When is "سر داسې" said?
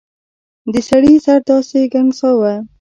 1.25-1.79